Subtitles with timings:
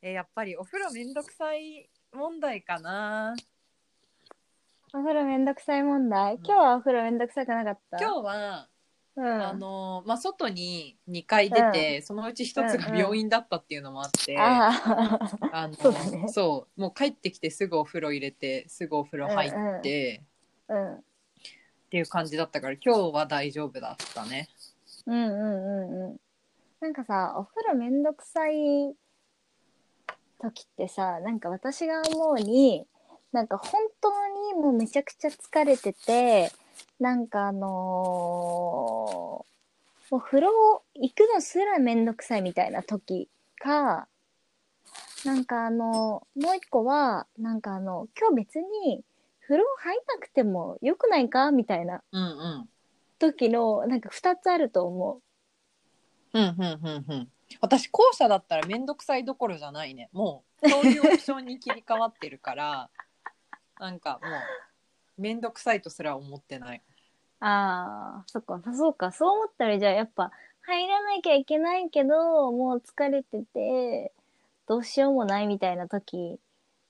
[0.00, 3.34] えやっぱりお風呂めんどくさい問題かな。
[4.94, 6.38] お風呂めんどくさい問題、ん。
[6.38, 7.98] 今日はお風呂めんどくさくなかった？
[7.98, 8.68] 今日は、
[9.16, 14.70] うん、あのまあ外に2回出て、そのうち1つが病院だったっていうのもあって、あ
[15.52, 16.28] あの そうだね。
[16.28, 20.22] そうもう帰ってきてすぐお風呂入れてすぐお風呂入って、
[20.68, 21.02] あ、うん、っ
[21.90, 24.48] ていう感じだったから今日は大丈夫だったね。
[25.06, 26.20] うんうんうんうん。
[26.80, 28.94] なんかさお風呂めんどくさい
[30.40, 32.86] 時ってさなんか私が思うに
[33.32, 34.10] なんか本当
[34.54, 36.50] にもうめちゃくちゃ疲れてて
[36.98, 39.48] なんかあのー
[40.10, 44.08] もう風呂行くのすらめんどくさいみたいな時か
[45.24, 49.02] なんかあのもう一個はなんかあの今日別に
[49.42, 51.50] 風呂入んなくてもよくないか？
[51.50, 52.26] みたいなうんう
[52.64, 52.68] ん。
[53.18, 55.20] 時のなんか2つあると思
[56.32, 56.38] う。
[56.38, 57.28] うんうんうんうん
[57.60, 60.08] 私後者だったら面倒くさいどころじゃないね。
[60.12, 62.90] もうそういうオプションに切り替わってるから
[63.80, 66.82] なんかもう面倒くさいとすら思ってない。
[67.40, 70.32] ああ、そっか、そうか、そう思ったらじゃあやっぱ
[70.62, 74.12] 入らなきゃいけないけど、もう疲れてて、
[74.66, 76.38] どうしようもないみたいな時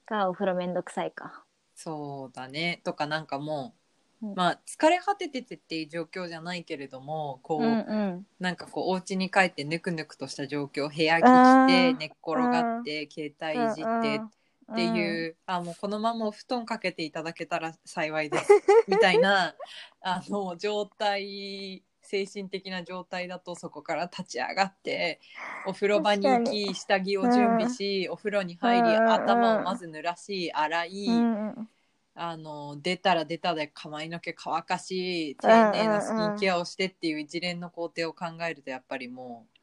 [0.06, 1.45] がお風呂めんどくさいか。
[1.75, 2.81] そうだね。
[2.83, 3.78] とかなんかもう、うん
[4.21, 8.27] まあ疲れ果てててっていう状況じゃないけれどもこう、うんうん。
[8.41, 11.97] なんかこうお家に帰ってぬくぬくとした状況部屋着てー。
[11.97, 14.97] 寝っ転がって携帯いじってってうん。
[14.97, 18.53] いう、あもうこのままお布団かけていただけたら幸いです
[18.89, 19.55] みたいな
[20.01, 25.21] あの状態精神的な状態だとそこから立ち上がって
[25.67, 31.69] お風呂場に行確き下着を準備し、お風呂に入り、うん頭をまず濡らし洗い、うんうん
[32.21, 39.59] あの出たら出たで髪の毛乾かし丁寧なスキンケアをしてっていう一連の工程を考えるとやっぱりもう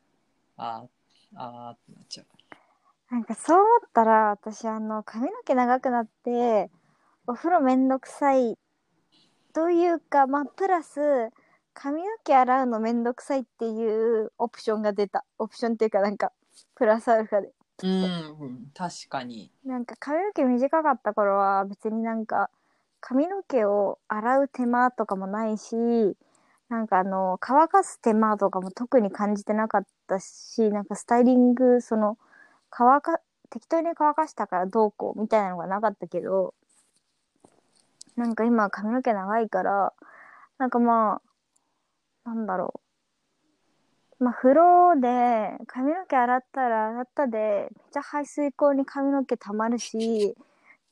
[0.57, 0.85] あ
[1.35, 2.25] あーってなっちゃう。
[3.11, 6.71] なんかそう思ったら、私あの、髪の毛長くなって、
[7.27, 8.57] お風呂めんどくさい
[9.53, 11.29] というか、まあ、プラス、
[11.73, 15.23] 髪の毛洗うのめんどくさいっていうオプションが出た。
[15.37, 16.31] オプションっていうかなんか、
[16.75, 17.53] プラスアルファで。
[17.83, 19.51] うん、確かに。
[19.65, 22.49] なんか髪の毛短かった頃は別になんか
[23.01, 25.75] 髪の毛を洗う手間とかもないし
[26.69, 32.17] なんかあの乾かす手間とかも特に感じてなかったしなんかスタイリングその
[32.69, 33.19] 乾か
[33.49, 36.53] 適当に乾かしたからどうこうみたいなのがなかったけど
[38.15, 39.93] なんか今髪の毛長いから
[40.57, 41.21] なんかま
[42.25, 42.84] あなんだろう
[44.19, 50.35] まあ、風呂で髪の毛洗ったら洗ったでめっちゃ排水口に髪の毛たまるし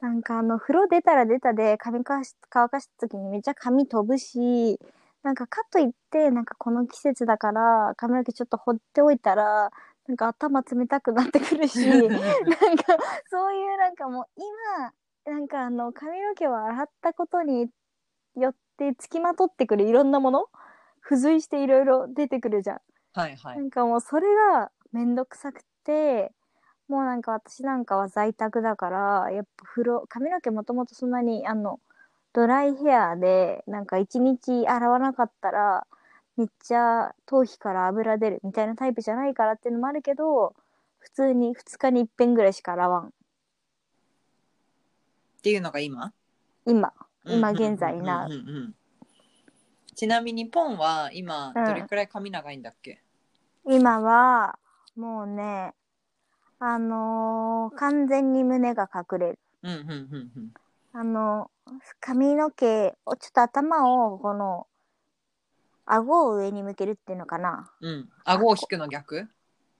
[0.02, 4.78] なんかあの風呂出たら出たで髪かし乾かした時にめっちゃ髪飛ぶし
[5.24, 9.72] なんかかといってなんかこの季節だから髪の毛ちょっと放っておいたら
[10.08, 12.98] なんか頭冷たくなってくるし なんか
[13.30, 14.26] そういうなんかもう
[15.26, 17.70] 今なんかあの髪の毛を洗ったことに
[18.36, 20.48] よってつきまとってくるいろんなもの
[21.02, 22.82] 付随していろいろ出てくるじゃん。
[23.14, 23.56] はいは。
[23.56, 26.32] ないんかもうそれがめんどくさくて
[26.88, 31.80] もうなんか私なんかは在宅だからやっぱ風呂髪の毛もともとそんなにあの
[32.34, 35.86] ドライヘアでなんか一日洗わなかったら
[36.36, 40.56] めっちゃ頭皮から油出るみたいなタイプじゃないからっていうのもあるけど
[40.98, 43.08] 普通に2日に一遍ぐらいしか洗わん。
[43.08, 43.12] っ
[45.44, 46.14] ていうのが今？
[46.66, 46.94] 今。
[47.26, 48.28] 今現在な。
[49.96, 53.03] ちなみにポンは今うんどれくらい髪長いんだっけ、
[53.66, 54.58] 今は
[54.96, 55.74] もうね
[56.60, 60.54] あのー完全に胸が隠れるうん、うんうんうん
[60.96, 61.50] あの、
[62.00, 64.68] 髪の毛を、ちょっと頭を、この、
[65.88, 67.72] 顎を上に向けるっていうのかな。
[67.82, 68.10] うん。
[68.24, 69.28] 顎を引くの逆？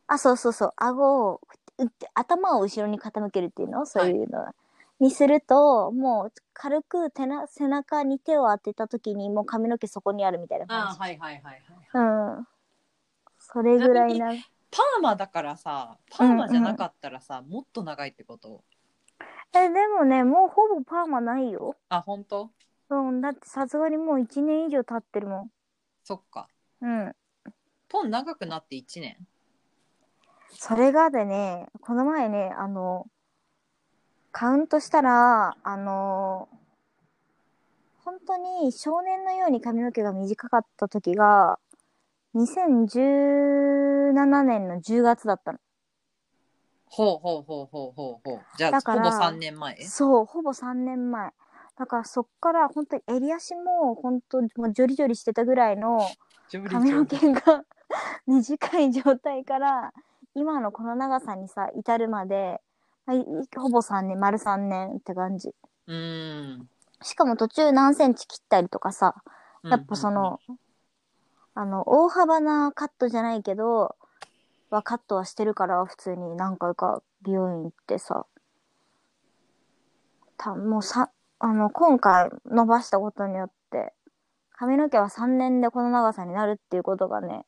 [0.08, 1.42] あ、そうそうそう、顎を、
[1.78, 3.86] うって頭を後ろに傾けるっていうの？
[3.86, 4.44] そういうの、
[5.00, 11.00] にすると、もう、軽く手な背中に手を当てた時に、もう髪の毛そこにあるみたいな感じ。
[11.00, 11.62] はいはいはいはい。
[11.94, 12.48] うん。
[13.54, 14.34] それぐらいな。
[14.72, 18.64] パーマだからさ、パーマじゃなかったらさ、もっと長いってこと？
[19.54, 21.76] え、でもね、もうほぼパーマないよ。
[21.90, 22.50] あ、本当？
[22.90, 25.50] うん、だってさすがにもう1年以上経ってるも
[26.04, 26.48] そっか。
[26.82, 26.86] ん。
[26.86, 27.16] うん。
[27.88, 29.18] ポン長くなって1年？
[30.50, 33.06] それがでね、この前ね、あの、
[34.32, 36.50] カウントしたら、あの、
[38.04, 41.60] 本当に少年のように髪の毛が短かった時が、
[42.36, 45.60] 2017年の10月だったの。
[46.86, 48.42] ほうほうほうほうほうほう。
[48.58, 49.86] じゃあ、だからほぼ3年前？
[49.86, 51.32] そう、ほぼ3年前。
[51.78, 56.08] だからそっから本当に襟足も本当もうジョリジョリしてたぐらいの
[56.70, 57.66] 髪の毛が
[58.28, 59.92] 短い状態から
[60.36, 62.62] 今のこの長さにさ至るまで、
[63.06, 63.26] まあい
[63.56, 65.54] ほぼ3年丸3年って感じ
[65.88, 66.70] うん
[67.02, 69.16] しかも途中何センチ切ったりとかさ
[69.64, 70.40] やっぱその、
[71.56, 73.96] あの大幅なカットじゃないけど
[74.70, 78.26] はカットはしてるから普通に何回か美容院行ってさ
[80.38, 83.94] たもうさあの今回伸ばしたことによって
[84.52, 87.46] 髪の毛は3年でこの長さになるっていうことがね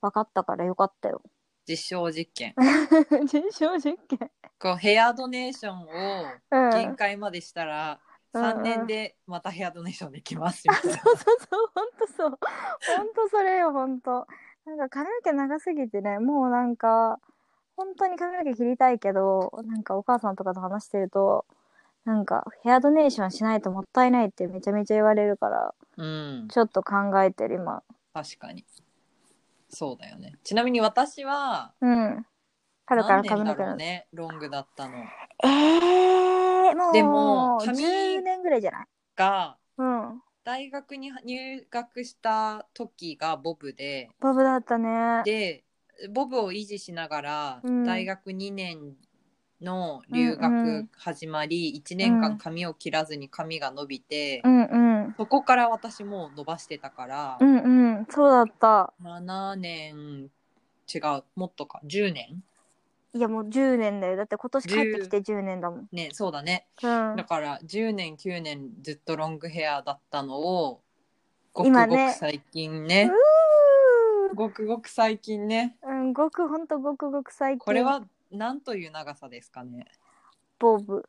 [0.00, 1.22] 分かったからよかったよ。
[1.68, 2.54] 実証実験
[3.32, 4.30] 実証実験。
[4.58, 5.86] こうヘアドネーションを
[6.50, 6.70] うん。
[6.70, 12.28] 限界までしたらうん3年でまたヘアドネーションできますみたいなそうそうそう、ほんとそう。
[12.96, 14.26] ほんとそれよ、ほんと。
[14.66, 17.18] なんか髪の毛長すぎてね、もうなんか、
[17.76, 21.44] 本当に髪の毛切りたいけど、なんかお母さんとかと話してると、
[22.04, 27.82] なんかヘアドネーションしないともったいないってめちゃめちゃ言われるから、うんちょっと考えてる今。
[28.14, 28.64] 確かに
[29.68, 32.26] そうだよねちなみに私はうん。
[32.90, 33.76] 春から髪の毛の。
[33.76, 34.94] ねロングだったの
[35.44, 38.86] えー、もう、でも髪10年ぐらいじゃない？
[39.14, 40.22] がうん。
[40.42, 45.22] 大学に入学した時がボブでボブだったね。
[45.24, 45.62] で
[46.12, 48.96] ボブを維持しながら、うん大学2年
[49.60, 50.52] の留うんう学
[50.82, 55.14] ん始まり、1年間髪を切らずに髪が伸びて、うんうん。
[55.16, 58.06] そこから私もう伸ばしてたから、うんうん。
[58.08, 58.92] そうだった。
[59.02, 60.30] 7年
[60.92, 62.42] 違うもっとか10年
[63.12, 64.16] いやもう10年だよ。
[64.16, 65.88] だって今年帰ってきて10年だもん。
[65.92, 67.24] ねそうだねうんだ。
[67.24, 70.80] から10年9年ずっとロングヘアだったのを
[71.52, 73.10] ごくご今ねく最近ね
[74.30, 77.58] うごくごく最近ねーうん、ごくほんとごくごく最近。
[77.58, 79.86] これは何という長さですかね？
[80.58, 81.04] ボブ。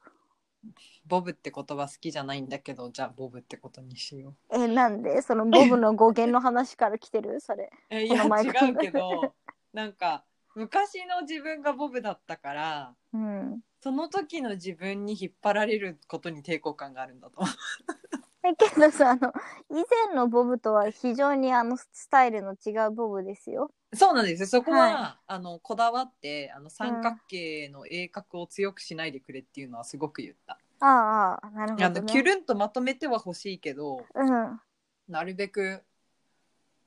[1.07, 5.21] ボブって言葉好きじゃないんだけどじゃあボブってことにしようえ、なんで？
[5.21, 7.39] そのボブの語源の話から来てる？
[7.41, 7.69] それ。
[7.91, 9.35] えいやこの前違うけど
[9.73, 10.23] なんか
[10.55, 13.61] 昔の自分がボブだったからうん。
[13.81, 17.53] その時の自分に引っ張られることに抵抗感があるんだと思う
[18.43, 19.33] え、けどさ、あの、
[19.69, 23.71] 以前のボブとは非常にあの、スタイルの違うボブですよ。
[23.93, 31.99] そうなんですよそこは、はあのこだわってあの三角形の鋭角を強くしないでくれっていうのはすごく言った、ああ、ああ、なるほど、あね。
[31.99, 34.61] のキュルンとまとめては欲しいけどうん。
[35.07, 35.83] なるべく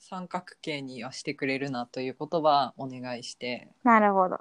[0.06, 4.38] 三角形にはしてくれるなということはお願いしてなるほど。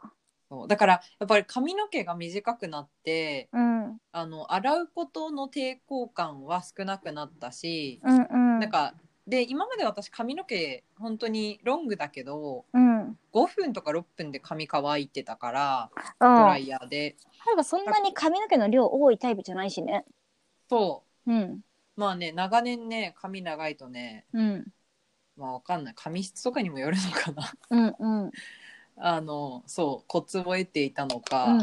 [0.49, 3.97] そうだからやっぱり髪の毛が短くなってうん。
[4.11, 8.59] あの洗うことの抵抗感は少なくなったし、うんうん。
[8.59, 8.93] なんか
[9.25, 12.97] で今まで私髪の毛本当にロングだけどうん。
[12.97, 13.17] うん。
[13.33, 15.89] 5分とか6分で髪乾いてたから
[16.19, 17.15] ドなライヤーで
[17.53, 20.03] んかそんなに髪の毛の量多いタイプじゃないしね。
[20.69, 21.61] そううん。
[21.95, 24.65] まあね長年ね髪長いとねうん。
[25.37, 28.31] まあわかんない髪質とかにもよるのかなうんうん。
[28.95, 31.61] あのそうコツを得ていたのか、うん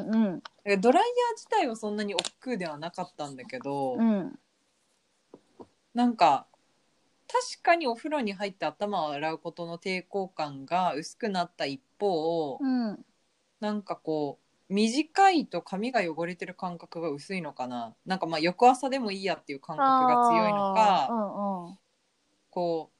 [0.66, 0.80] うん。
[0.80, 4.38] ドライヤー自体はそんなに億劫ではなかったんだけど、うん。
[5.94, 6.46] なんか
[7.28, 12.98] 確かにお風呂に入って頭を洗うことの抵抗感が薄くなった一方、うん。
[13.60, 21.78] なんかこう短いと髪が汚れてる感覚が薄いのかななんかまあ翌朝でもいいやっていう感覚が強いのか、うんうん。
[22.50, 22.99] こう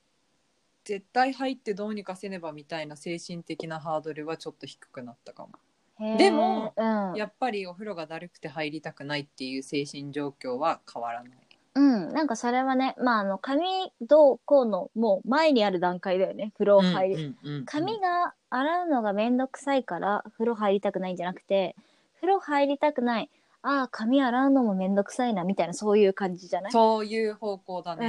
[0.91, 6.17] 絶対入ってどうにかせねばみたいな精神的なハードルはちょっと低くなったかも。
[6.19, 11.33] でも、うん、やっぱりお風呂がだるくて入りたくないっていう精神状況は変わらない。
[11.77, 17.15] うん、なんかそれはね、まあ、あの、髪どうこうの、もう前にある段階だよね、風呂入り。
[17.15, 21.77] うんうんうん髪が洗うのがめんどくさいから、風呂入りたくないんじゃなくて、
[22.17, 23.31] 風呂入りたくない。
[23.63, 26.73] ああ、髪洗うのもめんどくさいな、みたいな、そういう感じじゃない？
[26.73, 28.09] そういう方向だね。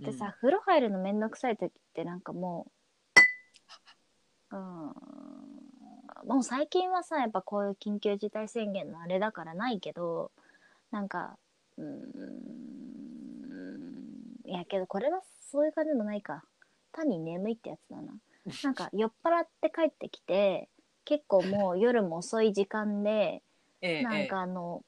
[0.00, 2.66] ってさ、風呂入るのめんどくさい時ってなんかも
[4.52, 4.66] う、うん、
[6.28, 10.32] もう最近はさ、やっぱこういう緊急事態宣言のあれだからないけど、
[10.90, 11.38] なんか、
[11.78, 11.96] うーん、
[14.44, 16.44] いやけどこれはそういう感じでもないか。
[16.92, 18.14] 単に眠いってやつだな。
[18.62, 20.68] なんか 酔っ払って帰ってきて、
[21.04, 23.42] 結構もう夜も遅い時間で、
[23.82, 24.82] ええなんかあの、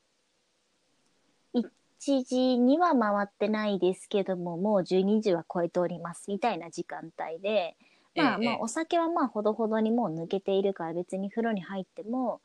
[2.01, 7.77] 1時には回ってないですけども、もう12時は超えております、みたいな時間帯で、
[8.15, 12.41] ええまあまあええお酒はまあほどほどにもう抜けているから別に風呂に入っても、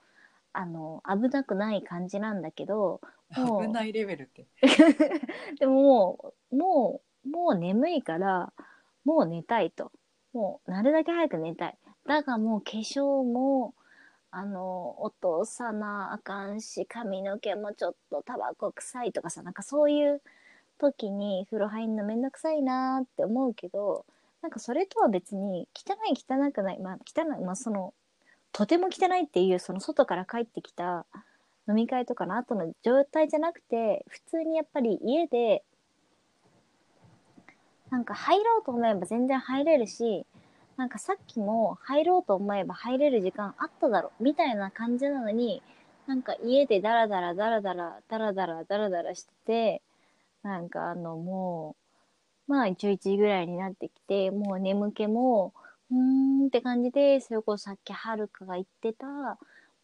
[0.53, 3.01] あの、危なくない感じなんだけど、
[3.35, 4.47] もう危ないレベルって。
[5.59, 8.53] でももう、もう、もう眠いから、
[9.05, 9.91] もう寝たいと。
[10.33, 11.77] もう、なるだけ早く寝たい。
[12.05, 13.73] だがもう化粧も、
[14.35, 20.21] あの、落とさなあかんし、髪の毛もちょっとタバコ臭いとかさ、なんかそういう
[20.79, 24.05] 時に風呂入んのめんどくさいなーって思うけど、
[24.41, 27.93] なんかそれとは別に、汚い汚くない、まあ汚い、まあその、
[28.53, 31.05] とても汚いっていうその外から帰ってきた
[31.67, 35.63] 飲み会とかの後の状態じゃなくて普通にやっぱり家で
[37.89, 40.25] なんか入ろうと思えば全然入れるし
[40.77, 45.61] なんかさっきも入ろうと思えば入れる時間あっただろみたいな感じなのに
[46.07, 49.81] なんか家でダラダラダラダラダラダラダラダラしてて
[50.41, 51.75] なんかあのも
[52.47, 55.53] うまあ11時ぐらいになってきてもう眠気も
[55.91, 59.07] うーんって感じでそれこそさっきはるかが言ってた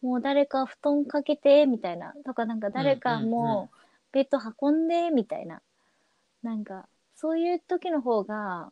[0.01, 3.77] もう誰か布団かけてみたいなとかなんか誰かもう
[4.12, 5.62] ベッド運んでみたいな
[6.43, 8.72] なんかそういう時の方が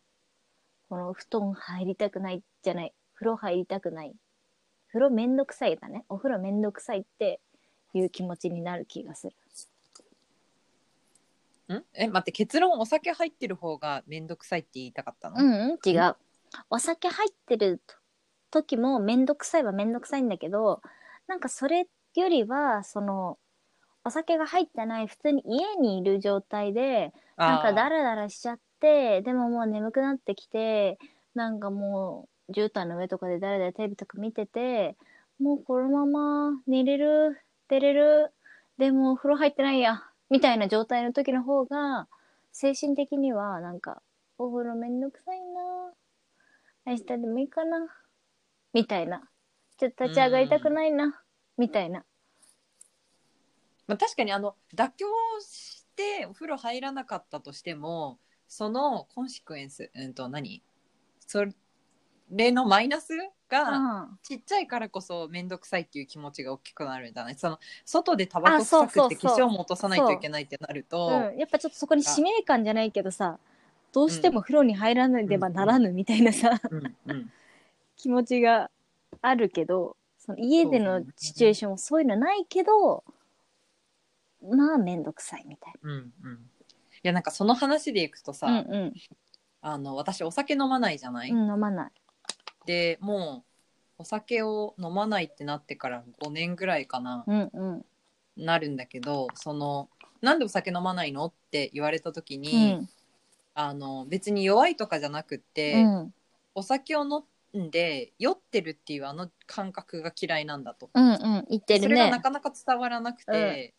[0.90, 2.94] この布団入りたくないじゃない。
[3.16, 4.16] 風呂入りたくない。
[4.88, 6.06] 風呂めんどくさいだね。
[6.10, 7.42] お風呂めんどくさいって
[7.94, 9.36] いう気持ちになる気がする。
[11.76, 11.84] ん？
[11.94, 16.16] え待って結論お酒入ってる方がめんどくさいって言いたかったの、うん、うん、違う。
[16.70, 17.82] お酒入ってる
[18.50, 20.82] 時もめんどくさいはめんどくさいんだけど
[21.28, 23.38] なんかそれよりはその
[24.06, 30.98] お酒が入ってない普通に家にいる状態でなんかダラダラしちゃってでももう眠くなってきて
[31.36, 34.96] なんかもう絨毯の上とかで誰々テレビとか見てて
[35.40, 37.38] もうこのまま寝れる
[37.70, 38.34] 出れる
[38.78, 42.08] でもお風呂入ってないやみたいな状態の時の方が
[42.52, 44.02] 精神的にはなんか
[44.38, 45.92] お風呂めんどくさいな
[46.86, 47.88] 明日でもいいかな
[48.74, 49.28] みたいな。
[49.78, 51.22] ちょっと立ち上がりたくないな
[51.58, 52.04] みたいな。
[53.88, 55.08] まあ、確かにあの妥協
[55.42, 60.62] してお風呂入らなかったとしてもそのコンシクエンス、うん、と何？
[61.26, 61.46] そ
[62.32, 63.14] れのマイナス
[63.50, 64.20] がうん。
[64.24, 69.38] ちっちゃいからこそ面倒くさいっていう気持ちが大きくなるんじゃないその外でタバコ臭くてそうそう。
[69.38, 73.38] 化粧も落とさないといけないってなると、うん、やっぱちょっとそこに使命感じゃないけどさ
[73.94, 76.60] どうしても風呂に入らなければならぬみたいなさ、
[77.96, 78.70] 気持ちが
[79.22, 83.04] あるけどその家でのシチュエーションもそういうのないけど
[84.44, 86.02] まあめんどくさいみたいうんうん。
[86.04, 86.57] い
[87.04, 88.62] やなんかその話でいくとさ、な。
[88.62, 88.94] うん
[89.60, 91.44] あの私お酒飲まないじゃない、うん。
[91.44, 91.92] うん、飲まない。
[92.66, 93.44] でも
[93.98, 97.86] うお酒を飲まないってなってから5年ぐらいかな、うんうん。
[98.38, 99.90] なるんだけどその
[100.22, 102.90] なんでお酒飲まないのって言われた時うに、ん。
[103.56, 106.14] あの別に弱いとかじゃなくって、うん。
[106.54, 107.24] お酒を飲
[107.60, 111.46] んで酔ってるっていうあの感覚が嫌いなんだと、うんうん。
[111.50, 112.22] 言ってるねそれがな。
[112.22, 113.74] かなか伝わらなくて、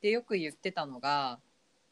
[0.00, 1.40] でよく言ってたのが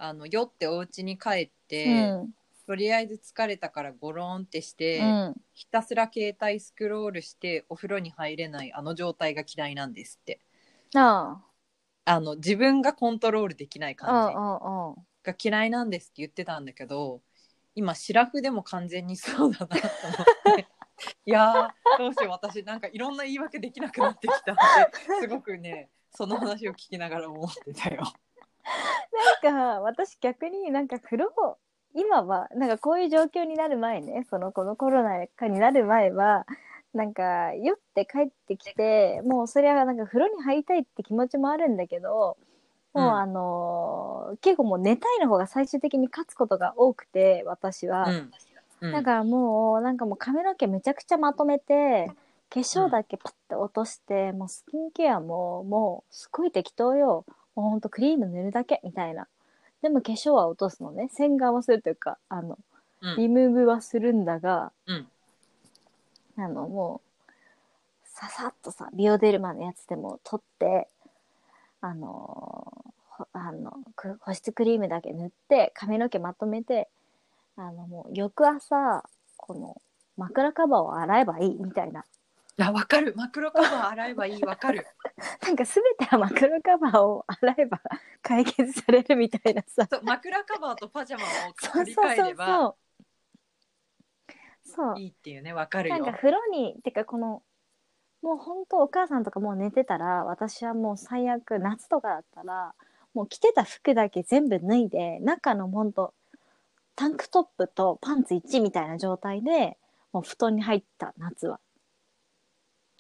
[0.02, 2.30] あの酔ってお家に帰って、うん。
[2.66, 5.34] とりあえず疲れたからゴロンってして、うん。
[5.52, 10.40] ひたすら携帯スクロールしてお風呂に入れないあの状態が嫌いなんですって
[10.94, 11.40] あ
[12.04, 13.96] あの自分がコントロールできない。
[13.96, 14.34] 感じ。
[15.24, 17.22] が嫌いなんですって言ってたんだけど
[17.74, 20.66] 今シラフでも完全にそうだなと思って
[21.26, 24.56] いやーどうしよう私なんかいろんな言い訳できなくなってきたっ
[24.90, 28.02] てすごくねその話を聞きながら思ってたよ。
[29.42, 31.58] なんか私逆になんか風呂
[31.94, 36.46] 今はなんかこういう状況になる前ねそのこのコロナ禍になる前は
[36.94, 42.36] なんか酔って帰ってきてもうそれはなんか風呂に入りたいって気持ちもあるんだけど
[42.94, 43.18] もううん。
[43.18, 48.32] あのー結構もう寝たいの方が最終的に勝つことが多くて私は、うん。
[48.80, 48.92] うん。
[48.92, 52.10] だからもうなんかもう髪の毛めちゃくちゃまとめて
[52.50, 59.26] 化粧だけパッて落として、もうスキンケアももうすごい適当よもうほんとクリーム塗るだけみたいな。
[59.82, 61.08] でも化粧は落とすのね。
[61.12, 62.58] 洗顔はするというかあの
[63.00, 63.16] うん。
[63.16, 65.06] リムーブはするんだが、うん。
[66.36, 67.12] あのもう
[68.04, 70.88] ささっとさビオデルマのやつでも取って
[71.80, 76.88] あのほあのく保湿クリームだけ塗って髪の毛まとめて
[77.56, 79.04] あのもう翌朝
[79.36, 79.76] この
[80.16, 82.04] 枕カバーを洗えばいいみたいな
[82.60, 83.14] あわかる。
[83.16, 84.42] マクロカバー洗えばいい。
[84.42, 84.86] わかる。
[85.42, 87.80] なんか全ては枕カバーを洗えば
[88.22, 89.86] 解決されるみたいなさ。
[89.90, 91.28] そう枕カバーとパジャマを
[91.58, 92.14] そう取りそうそう。
[92.14, 92.76] 替えればそう。
[94.64, 95.52] そういいっていうね。
[95.52, 95.96] わかるよ。
[95.96, 97.42] なんか風呂にてかこの
[98.22, 102.74] もう本当お母さんとかもう寝てたら私はもう最悪夏とかだったら
[103.14, 106.14] もう着てた服だけ全部脱いで中のほんと
[106.94, 109.76] タンクトップとパンツ1みたいな状態で
[110.12, 111.58] もう布団に入った夏は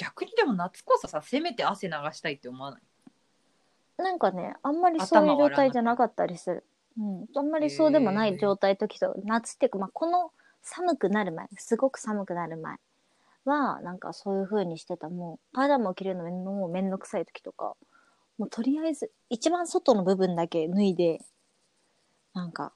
[0.02, 2.82] 逆にでも夏こそさせめて汗流したいって思わない？
[3.98, 6.64] なんかねあんまりそういう状態じゃなかったりする、
[6.98, 10.32] うん、あんまりそうでもない状態時と夏っていうか、まあ、この
[10.62, 12.76] 寒くなる前すごく寒くなる前
[13.44, 15.08] はなんかそういう風にしてた。
[15.08, 17.76] もうパジャマを着るのもうめんどくさい時とか
[18.38, 21.20] もうとりあえず一番外の部分だけ脱いで
[22.34, 22.72] なんか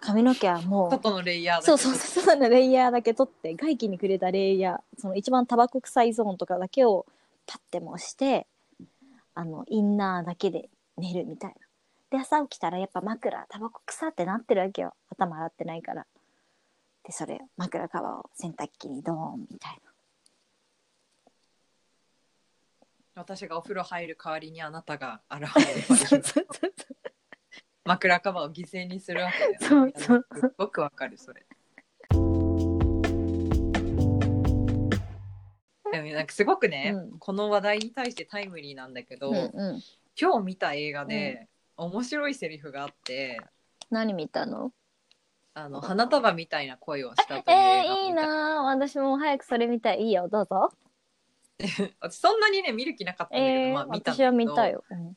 [0.00, 1.66] 髪の毛はもう外のレイヤーだけ。
[1.66, 7.06] そうそうそう外のレイヤーだけ取って外気に触れたレイヤーその一番タバコ臭いゾーンとかだけを
[7.46, 8.46] パッても押して
[9.34, 11.56] あのインナーだけで寝るみたいな。
[12.10, 14.94] で朝起きたらやっぱ枕タバコ臭ってなってるわけよ。
[15.10, 16.06] 頭洗ってないから。
[17.04, 19.78] でそれ枕カバーを洗濯機にドーンみたい
[23.14, 25.52] 私がお風呂入る代わりにあなたが現れな
[25.88, 26.44] ばそうそうそう
[27.88, 30.40] 枕カバーを犠牲にするわけだよねそうそう。
[30.40, 31.46] すっごくわかるそれ。
[35.90, 37.18] でもなんかすごくね、うん。
[37.18, 39.82] この話題に対してタイムリーなんだけど、うんうん。
[40.20, 43.40] 今日見た映画で、面白いセリフがあって
[43.90, 44.70] 何見たの？
[45.54, 48.60] あの花束みたいな声をしたというえ映画ー、いいな。
[48.60, 50.02] ー私も早くそれ見たい。
[50.02, 50.28] いいよ。
[50.28, 50.72] どうぞ。
[52.00, 54.12] 私そんなにね見る気なかったんだけど、えーまあ見たんだけど。
[54.12, 55.16] 私は見たよ、うん。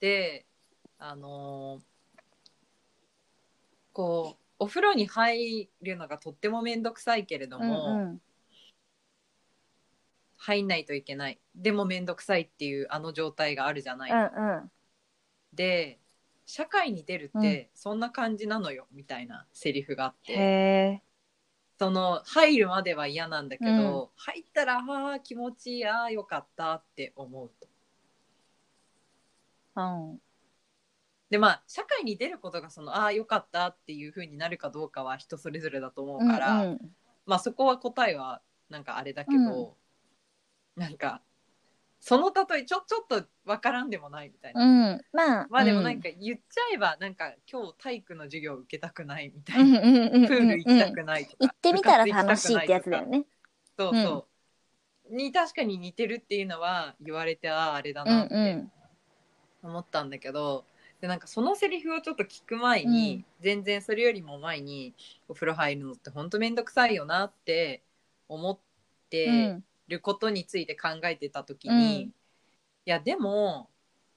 [0.00, 0.44] で
[0.98, 1.89] あのー
[4.00, 8.20] こうお風呂に入るのがとっても面倒くさいけれども、うんうん
[10.42, 11.38] 入んないといけない。
[11.54, 14.70] でも面倒くさいっていうあの状態があるじゃない、うんうん。
[15.52, 15.98] で
[16.46, 21.02] 社会に出るってそんな感じなのよ、みたいなセリフがあって。
[21.78, 24.08] その入るまでは嫌なんだけど、うん。
[24.16, 27.68] 入ったらあー気持ちいいあーよかったって思うと。
[29.76, 29.82] う
[30.14, 30.20] ん
[31.30, 36.78] でまあ社会に出ることがそのああよかったっていう風になるかどうかは人それぞれだと思うから、うんうん。
[37.24, 39.76] まあそこは答えはなんかあれだけど、
[40.76, 41.22] なんか
[42.00, 45.46] その例えちょちょっとわからんでもないみたいな、うん、まあ。
[45.50, 50.26] まあでもなんか、か言っちゃえばなんか今日体育の授業受けたくないみたうんいな、うんうんうん。
[50.26, 53.24] プール行きたくないとか、行ってみたら楽しいってやつだよね。
[53.78, 54.26] そうそ
[55.10, 58.72] う、に確かに似てるっていうのは言われてあああれだうなんってうん。
[59.62, 60.64] 思ったんだけど、
[61.00, 64.92] でなんかそのセリフをちょっと聞く前に、うん全然それよりも前に
[65.26, 67.82] お風呂入るのって本当面倒くさいよなって
[68.28, 68.58] 思っ
[69.08, 72.14] て、うんることについて考えてた時に、うん
[72.86, 73.68] いやでも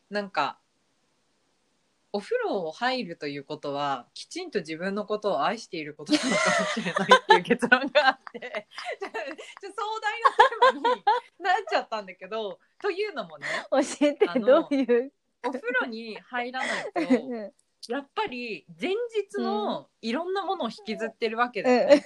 [0.10, 0.58] なんか
[2.14, 8.68] お風呂を入るということはきちんと自分のことを愛していることなのかもしれないっていう結論があって
[9.62, 11.04] 壮大なテーマに
[11.40, 15.12] なっちゃったんだけどというのもね 教えてどういう。
[15.46, 17.54] お風呂に入らないと うん。
[17.90, 21.96] やっぱり前日のいろんなものを引きずってるわけだうよね。
[21.98, 22.02] ん。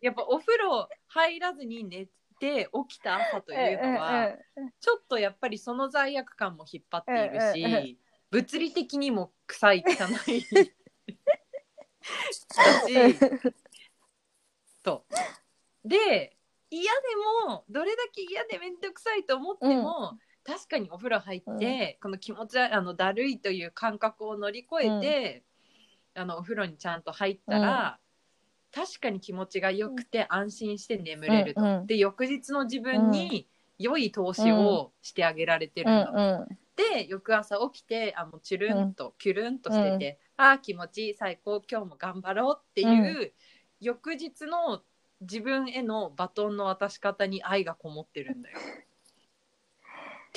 [0.00, 2.08] やっぱお風呂入らずに寝
[2.40, 4.36] て起きた朝というのは
[4.80, 7.54] ちょっとやっぱりその罪悪感も引っ張っているうんうん
[7.86, 7.98] し
[8.30, 10.44] 物理的にも臭い汚い。
[12.56, 13.18] だし。
[14.82, 15.06] と。
[15.84, 16.36] で
[16.70, 17.00] 嫌で
[17.46, 20.18] もどれだけ嫌で面倒くさいと思っても、
[20.48, 25.42] 確かにお風呂入って、この気持ちあのだるいという感覚を乗り越えて、
[26.14, 27.98] あのお風呂にちゃんと入ったら、
[28.74, 31.60] 確かに気持ちが良くて安心して眠れると。
[31.60, 31.86] うんうん。
[31.86, 33.46] で翌日の自分に
[33.78, 36.12] 良い投資をしてあげられてるうんの。
[36.12, 36.58] うん。
[36.76, 43.32] で翌朝起きてあもうチュルンと、キュルンとしてて、あー気持ちいい最高今日も頑張ろうっていう、
[43.82, 44.80] 翌日の
[45.20, 48.58] 自分へのバトンの渡し方に愛がこもってるんだよ。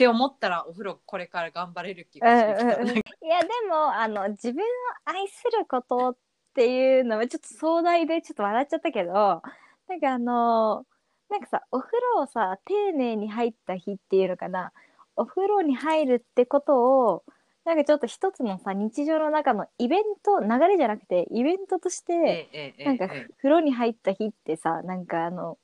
[0.01, 2.77] って思ったらお風呂これから頑張れる気うんがしてきた。
[2.77, 4.65] うんうんいやでもあの自分を
[5.05, 6.17] 愛することっ
[6.55, 10.85] ていうのはちょっと壮大でちょっと笑っちゃったけどなんかあの
[11.29, 14.73] なんかさお風呂をさ丁寧に入った日っていうのかな。
[15.15, 17.23] お風呂に入るってことを
[17.63, 25.59] なんかちょっと一つのさ日常の中のイベント流れじゃなくてイベントとしてえええなんかええ風呂に入った日ってさなんかあの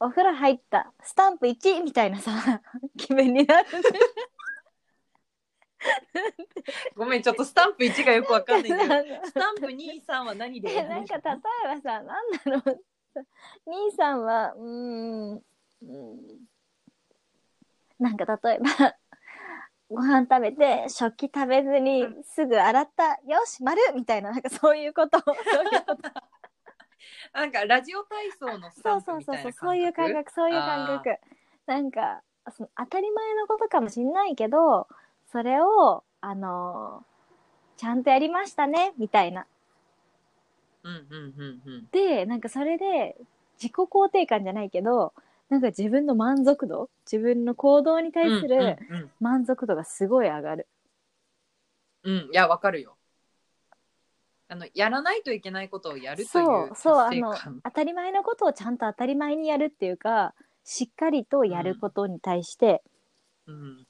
[0.00, 2.32] お風呂入ったスタンプ1みたいなさ
[2.96, 3.68] 気分になる。
[6.96, 8.88] ごめんちょっとスタンプ1がよくわかんないんだよ。
[8.88, 12.82] なんかスタンプ2、3は何でえなんか例えばさなんだろう
[13.66, 16.16] 兄さんはうーんうーん。
[17.98, 18.96] なんか例えば
[19.90, 23.20] ご飯食べて食器食べずにすぐ洗った。
[23.26, 25.18] よし丸みたいななんかそういうこと。
[25.24, 26.02] そういうこと
[27.32, 31.18] なんかラジオ体操のスタそうンプそうそうそうそういう感覚そういう感覚
[31.66, 32.22] なんか
[32.56, 34.88] その当たり前のことかもしんないけど
[35.30, 37.04] それをあの
[37.76, 39.46] ちゃんとやりましたねみたいな
[40.82, 41.90] うんうんうんうん。
[41.92, 43.16] でなんかそれで
[43.54, 45.12] 自己肯定感じゃないけど
[45.48, 50.66] なんか自分の満足度自分の行動に対するうんうん満足度がすごい上がる。
[52.02, 52.96] うん、うんいやわかるよ。
[54.50, 60.34] あのやらないといけないことをやるというそうそうあの当たり前のことをちゃんと当たり前にやるっていうか
[60.64, 62.82] しっかりとやることに対して、
[63.46, 63.86] うん。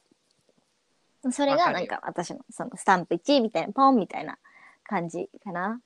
[1.33, 4.39] それがなんか私のそのスタンプ1みたいなポンみたいな
[4.85, 5.81] 感じかな。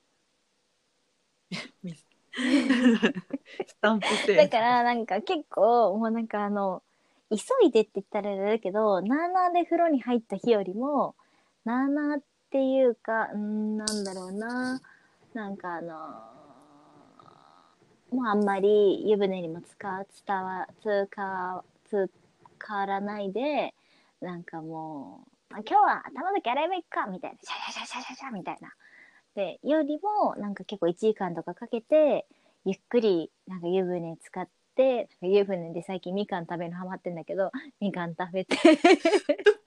[1.53, 1.57] ス
[3.81, 4.35] タンプ制。
[4.35, 6.83] だからなんか結構もうなんかあの
[7.31, 11.15] 急いでって言ったらあれだけどなあなあで風呂に入った日よりも
[11.65, 12.23] なあなあっ
[12.55, 14.81] ていうかうんなんだろうな。
[15.35, 15.89] なんかあの
[18.17, 22.09] もうあんまり湯船にも使う伝わつかつ
[22.57, 23.75] からないで
[24.21, 27.39] なんかもう今日は頭だけ洗えばいいかみたいな。
[27.43, 28.73] シャシャシャシャシャシャみたいな。
[29.35, 32.25] でよりもなんか結構1時間とかかけて
[32.65, 38.57] ゆっくりなんか湯船使って湯船で最近みかん食べるのハマってんだけどみかん食べて。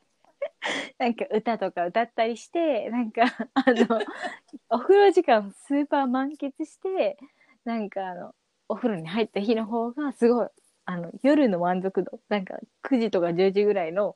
[0.97, 3.99] なんか歌とか歌ったりしてなんかあの
[4.69, 7.17] お風呂時間スーパー満喫して
[7.63, 8.35] なんかあの
[8.67, 10.47] お風呂に入った日の方がすごい
[10.85, 14.15] あの夜の満足度なんか9時とか10時ぐらいの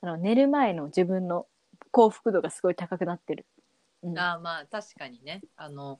[0.00, 1.46] あの寝る前の自分の
[1.90, 3.46] 幸福度がすごい高くなってる。
[4.02, 4.18] うん。
[4.18, 5.42] あーまあ確かにね。
[5.56, 5.98] あの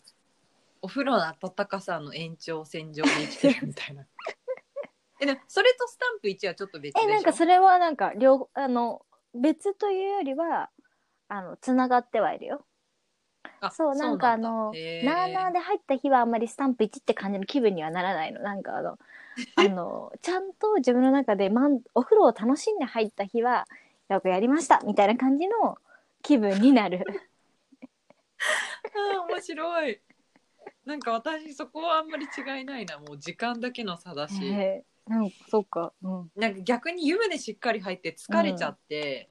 [0.83, 4.07] お風呂の温かさの延長線上で生きてるみたいな。
[5.21, 7.09] えでもそれとスタンプ1はちょっと別でしょ？
[7.09, 10.71] えなんかそれはなんか両あの別というよりは
[11.29, 12.65] あのつながってはいるよ。
[13.61, 14.49] あそうなんかあだ。
[14.49, 15.05] のへー。
[15.05, 18.41] なあなあで入った日はあんまりスタンプ1って感じの気分にはならないの。
[18.41, 18.99] なんかあの
[19.57, 23.67] あのちゃんと自分の中で、まん、お風呂を楽しんで入った日は
[24.09, 25.79] よくやりましたみたいな感じの
[26.23, 27.05] 気分になる。
[28.95, 30.01] あー面白い。
[30.85, 32.99] なんか私そこはあんまり違いないな。
[32.99, 39.29] もう時間だけの差だし、えーなんかそうか、うん、なんか逆に湯船しっかり入って疲れちゃって、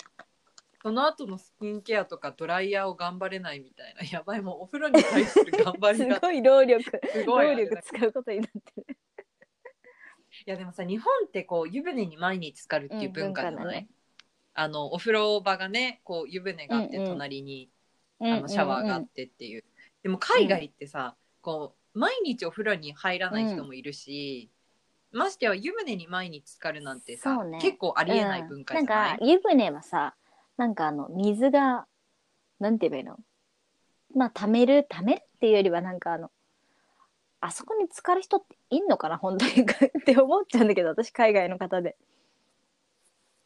[0.85, 6.83] その後のスキンケアとかドライヤーを頑張れないみたいなやばいもうお風呂に対する頑張りが すごい労力。
[6.83, 8.97] すごいあ労れだ力使うことになってる。
[10.45, 13.87] いやでもさ日本ってこう湯船に毎日浸かるっていう文化じゃない、うん文化だね。
[14.53, 17.09] あのお風呂場がねこう湯船があってうんうん。
[17.13, 17.69] 隣に、
[18.19, 19.65] うんあのシャワーがあってっていう、
[20.01, 24.49] でも海外ってさ、こう毎日お風呂に入らない人もいるし、
[25.15, 27.59] ましては湯船に毎日浸かるなんてさ、そうね。
[27.61, 30.15] 結構ありえない文化じゃうんなんか湯船はさ
[30.57, 31.85] なんかあの水が
[32.59, 33.17] なんて言えばいいの？
[34.15, 36.31] まあ溜める溜めるっていうよりはなんかあの
[37.41, 39.17] あそこに浸かる人っていんのかな？
[39.17, 39.55] 本当にっ
[40.05, 41.95] て思っちゃうんだけど私海外の方で。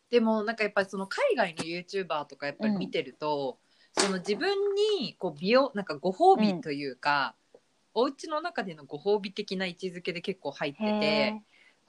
[0.10, 3.60] でもなんかやっぱりその海外の YouTuber とかやっぱり見てると、
[3.96, 4.50] その自分
[5.00, 7.36] にこう美容なんかご褒美というか、
[7.94, 11.44] お家の中でのご褒美的な位置づけで結構入ってへてこ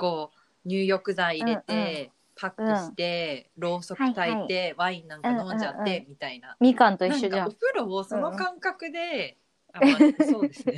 [0.09, 6.09] う入浴剤入れて、パックして、ろうそく焚いて、ワインなんか飲んじゃって、うんうんうん。
[6.11, 6.57] みたいな。
[6.61, 7.51] みかんと一なん緒じゃん。
[7.51, 9.37] かお風呂をその感覚で、
[9.73, 10.75] あまあ、そうですね。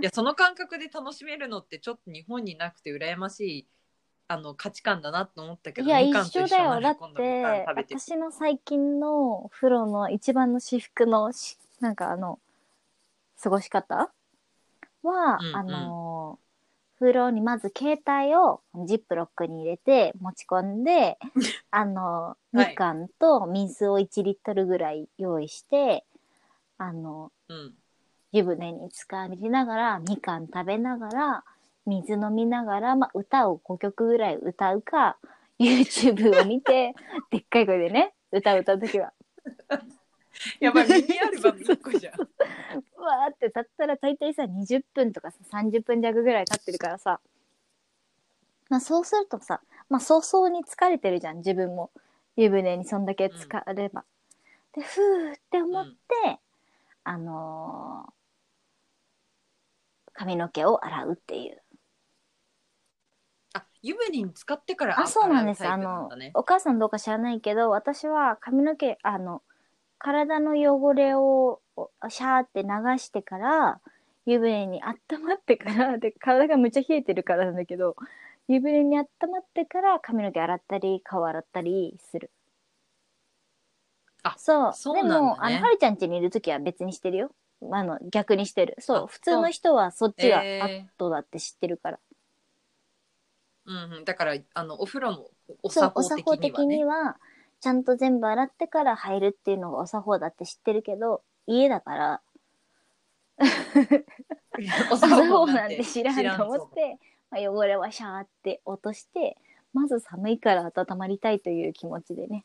[0.00, 3.66] いやその感覚で楽しめるのってちょっと日本になくて羨ましい
[4.28, 6.80] あの価値観だなと思ったけどいやみかんと一緒だよ。
[6.80, 7.98] だっ今度みかんて食べて。
[7.98, 12.38] 私の最近のお風呂の一番の至福のしなんかあの
[13.42, 14.10] 過ごし方
[15.02, 15.56] は、うんうん。
[15.56, 16.09] あの
[17.00, 21.18] 風呂にまず携帯をジップロックに入れて持ち込んで
[21.72, 26.04] あのみかんと水を1リットルぐらい用意して
[26.78, 27.74] あのうん。
[28.32, 31.44] 湯船に浸かりながらみかん食べながら
[31.86, 35.16] 水飲みながら、まあ、歌を5曲ぐらい歌うか
[35.58, 36.94] YouTube を見て
[37.30, 39.12] でっかい声でね歌う歌う時は。
[40.60, 42.14] やばいミニアルバム1個じゃん。
[42.14, 42.28] う
[43.18, 47.20] わーって歌ったら大体さ20分とかさ30分弱ぐらい経ってるからさ、
[48.68, 51.90] まあ、そうするとさ、まあ、早々に疲れてるじゃん自分も
[52.36, 54.04] 湯船にそんだけ浸かれば。
[54.74, 56.38] でふーって思って、
[57.04, 58.20] あのー
[60.20, 61.62] 髪の毛を洗うっていう。
[63.54, 65.62] あ湯船に使ってからあ、そうなんです。
[65.62, 69.42] 洗あのお母さんどうか知らないけど、私は髪の毛、あの、
[69.98, 71.69] 体の汚れをお
[72.10, 73.80] シャーって流してから、
[74.26, 77.96] 湯船に温まってから、で、体がむっちゃ冷えてるからなんだけど、
[78.48, 82.30] 湯船に温まってから髪の毛洗ったり、顔洗ったりする。
[84.22, 84.72] あそう。
[84.74, 87.30] そうねでも、あの、はるちゃん家にいるときは別にしてるよ。
[87.70, 88.76] あの、逆にしてる。
[88.78, 88.98] そう。
[89.04, 92.00] あ普通の人はそっちがえ後だって知ってるから。
[93.66, 95.28] うんうん、だからあのお風呂の
[95.62, 97.16] おそう、作法お作法的にはね的には、
[97.60, 102.22] ちゃんと全部洗ってから入るっていうのがお作法だって知ってるけど、家だから、
[104.90, 106.98] おお作法なんて知らんと思って、
[107.30, 109.36] まあ、汚れはシャーって落として、
[109.72, 112.44] まず寒いから温まりたいという気持ちでね、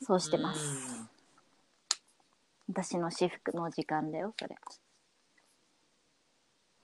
[0.00, 1.08] そうしてます。
[2.68, 4.56] 私の至福の時間だよ、それ。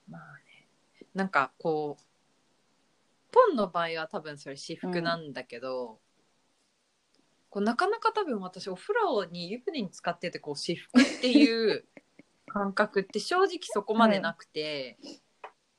[0.09, 0.67] まあね、
[1.13, 2.03] なんかこう
[3.31, 5.99] ポンの場合は多分それ私服なんだけど、
[7.51, 11.85] こうなかなか多分私お風呂に湯船に使っててこう私服っていう
[12.47, 14.97] 感覚って正直そこまでなくて、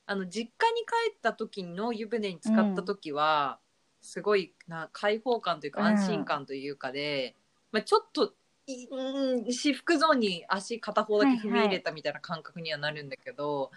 [0.05, 3.59] あの実家に帰った時の湯船に浸かった時は、
[4.01, 5.87] すごいな開放感というかうん。
[5.87, 7.35] 安心感というかで、
[7.71, 8.33] まあ、ちょっと
[8.67, 13.71] いうん至福ゾーンに足片方だけ踏み入れたみたいな感覚にはなるんだけど、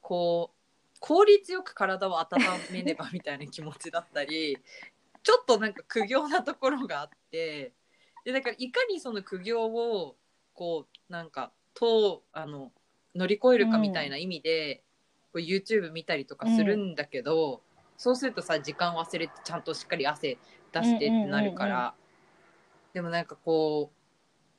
[0.00, 0.56] こう
[1.00, 2.26] 効率よく体を温
[2.72, 4.58] めねばみたいな気持ちだったり
[5.26, 7.72] ちょっとなんか苦行なところがあって
[8.24, 10.14] でだからいかにその苦行を
[10.54, 12.70] こうなんかとあの
[13.16, 14.82] 乗り越えるかみたいな意味で、
[15.32, 17.62] こう YouTube 見たりとかするんだけど、
[17.96, 20.38] そうするとさ時間忘れてちゃんとしっかり汗
[20.72, 21.94] 出してってなるから、
[22.92, 23.90] でもなんかこ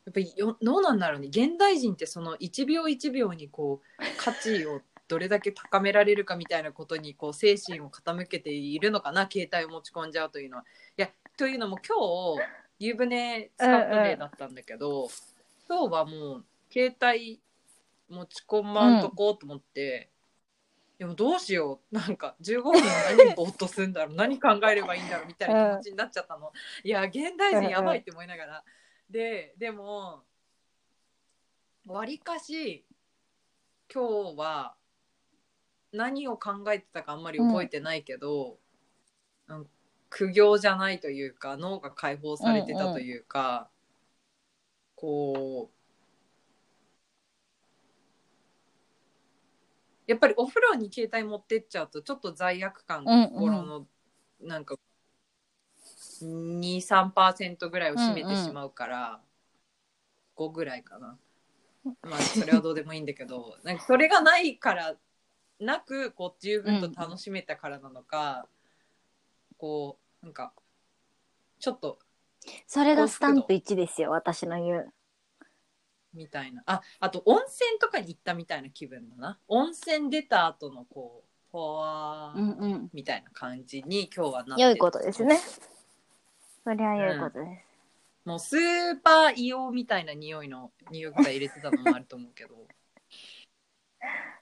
[0.06, 1.27] うやっぱりどうなんだろうね。
[1.27, 10.63] 現代人ってその1秒1秒にこう価値をどれだけ高められるかみたいなことにこう精神を傾けているのかな携帯を持ち込んじゃうというのは。
[10.98, 12.43] いやというのも今日
[12.80, 15.10] 湯船使った例だったんだけど、
[15.67, 17.39] 今日はもう携帯
[18.10, 20.10] 持ち込まんとこうと思って、
[20.98, 21.96] でもどうしよう。
[21.96, 22.74] なんか15分
[23.17, 24.15] 何ぼーっとするんだろう。
[24.15, 26.52] 何考えればいいんだろうみたいな気持ちになっちゃったの、
[26.84, 28.63] いや現代人やばいって思いながら、
[29.10, 30.24] ででも
[31.86, 32.86] わりかし
[33.93, 34.77] 今日は
[35.97, 38.57] 何を考えてたかあんまり覚えてないけど、
[39.47, 39.67] うん
[40.10, 43.69] 苦行じゃないというか脳が解放されてたというか、
[44.95, 45.77] こう
[50.10, 53.86] やっぱりお風呂に携帯持ってっちゃうとちょっと罪悪感がうんうん心の
[54.41, 54.75] なんか
[56.23, 59.21] 23%ぐらいを占めてしまうから、
[60.38, 61.17] 5ぐらいかな。
[62.01, 64.95] まあそれはどうでもいいんだけどなんかそれがないから
[65.60, 68.48] なくこう十分と楽しめたからなのか、
[69.58, 70.54] こうなんか
[71.60, 72.00] ちょっと
[72.67, 74.93] それがスタンプ1ですよ、私の言う。
[76.13, 82.89] みたいなああと温泉とかに行ったみたいな気分だな温泉出た後のこうほわー、うんうん。
[82.93, 85.39] みたいな感じに今日はなって良いことですね。
[86.63, 87.67] そりゃ良いことです。
[88.28, 92.56] もうスーパー硫黄みたいな匂いの匂いが入れてたのもあると思うけど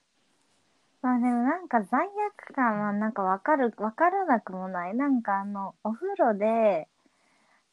[1.05, 4.95] まあでもなんか罪悪感はなんかわかる、わからなくもない。
[4.95, 6.87] なんかあの、お風呂で、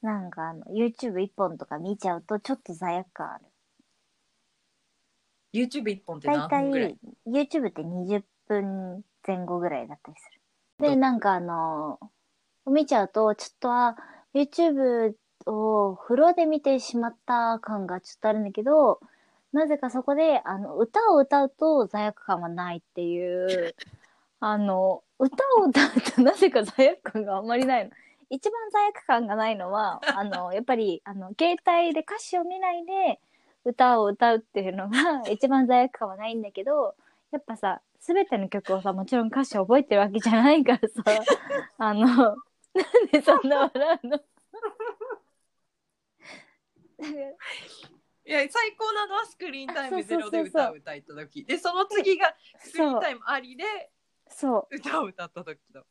[0.02, 3.44] なんかあの、YouTube 一本とか見ちゃうとちょっと罪悪感ある。
[5.54, 6.92] YouTube 一本ってだいた何分ぐらい？
[6.92, 6.98] い
[7.30, 10.30] YouTube って20分前後ぐらいだったりす
[10.78, 10.88] る。
[10.90, 11.98] で、なんかあの、
[12.66, 13.96] 見ちゃうと、ちょっとは
[14.34, 15.14] YouTube
[15.46, 19.00] を風呂で見てしまった感がちょっとあるんだけど、
[19.52, 23.74] なぜかそこで、あの、歌を歌うと罪悪感はないっていう、
[24.40, 27.90] あの、歌を歌うとなぜか罪悪感があんまりないの。
[28.30, 33.20] 一番罪悪感がないのは、あの、やっぱり、あの、携帯で歌詞を見ないで
[33.64, 36.94] 歌を歌うっていうのが 一番罪悪感はないんだけど、
[37.30, 41.02] やっぱさ、すべての曲をさ、もちろん歌詞を覚えてるわけじゃないからさ、
[41.78, 42.36] あの、なん
[43.12, 44.16] でそんな笑うの？
[44.16, 44.22] い
[48.32, 51.44] や最高なのはスクリーンタイムゼロで歌を歌った時。
[51.44, 53.64] でその次がスクリーンタイムありで
[54.28, 54.76] そう。
[54.76, 55.84] 歌を歌った時と。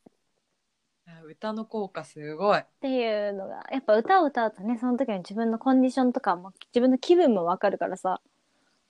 [1.07, 2.59] あ歌の効果すごい。
[2.59, 8.21] っていうのが、やっぱ歌を歌うとね、その時の自分のコンディションとかも、自分の気分もわかるからさ、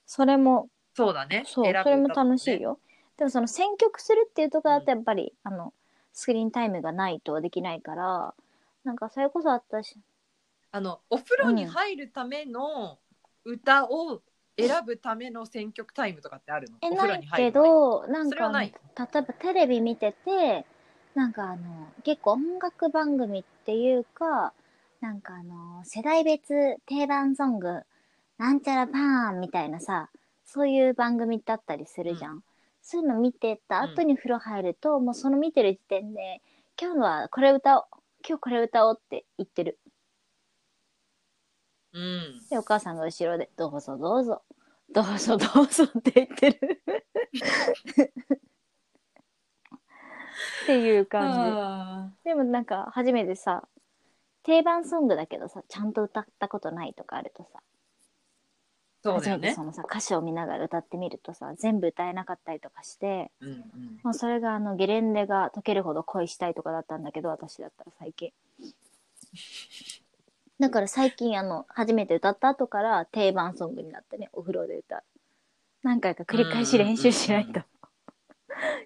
[0.06, 1.44] それも、そうだね。
[1.46, 2.78] そう、それも楽しいよ。
[3.16, 5.72] でもその選曲するっていうところだとやっぱり、あの、
[6.12, 8.34] スクリーンタイムがないとできないから、
[8.84, 9.98] なんかそれこそあったし、
[10.74, 12.98] あのお風呂に入るための
[13.44, 14.22] 歌を
[14.58, 16.76] 選ぶための選曲タイムとかってあるの？
[16.82, 20.66] え、お風ない呂に入るけど、なんかあの、それはない例えばテレビ見てて、
[21.14, 24.52] なんかあの、結構音楽番組っていうか、
[25.00, 27.82] なんかあの、世代別定番ソング、
[28.38, 30.10] なんちゃらパーンみたいなさ、
[30.44, 32.42] そういう番組ってあったりするじゃん。
[32.82, 36.42] そういうの見てた後に風呂入ると、もうその見てる時点で、
[36.80, 37.84] 今日はこれ歌おう、
[38.28, 39.78] 今日これ歌おうって言ってる。
[41.92, 44.42] うんで、お母さんが後ろで、どうぞどうぞ、
[44.92, 46.82] どうぞどうぞって言ってる。
[50.62, 52.24] っていう感あじ。
[52.24, 53.68] でもなんか初めてさ、
[54.42, 57.62] 定番ソングだけどさ、ちゃんと歌ったことないとかあるとさ、ー
[59.02, 63.62] そうだよね初めてそのさ、歌詞を見ながら歌ってみるとさ、全部歌えなかったりとかして、うんうん
[64.02, 68.32] もうそれがあのゲレンデが溶けるほど恋したいとかだったんだけど、私だったら最近。
[70.62, 75.02] だから最近あの、初めて歌った後から定番ソングになってね、お風呂で歌う。
[75.82, 77.62] 何回か繰り返し練習しないと。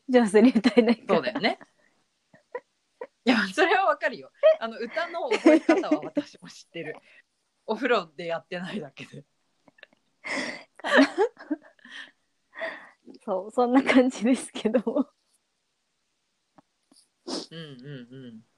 [0.08, 1.14] 上手に歌えないから。
[1.16, 1.58] そうだよね。
[3.26, 4.30] いやそれはわかるよ。
[4.58, 6.96] あの歌の覚え方は私も知ってる。
[7.66, 9.26] お風呂でやってないだけで。
[13.22, 14.80] そうそんな感じですけど
[17.26, 18.55] うんうんうん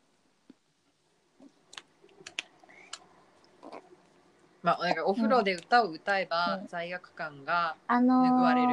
[4.63, 6.67] まあなんかお風呂で歌を歌えばうん。
[6.67, 8.69] 罪悪感が、あのー拭われる。